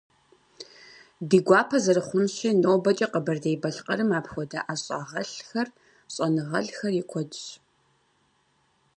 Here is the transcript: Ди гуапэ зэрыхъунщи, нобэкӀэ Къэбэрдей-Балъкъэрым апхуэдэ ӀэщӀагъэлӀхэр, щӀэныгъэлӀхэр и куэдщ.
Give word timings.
Ди 1.29 1.37
гуапэ 1.45 1.77
зэрыхъунщи, 1.83 2.49
нобэкӀэ 2.61 3.07
Къэбэрдей-Балъкъэрым 3.11 4.09
апхуэдэ 4.17 4.59
ӀэщӀагъэлӀхэр, 4.65 5.67
щӀэныгъэлӀхэр 6.13 6.93
и 7.01 7.03
куэдщ. 7.09 7.43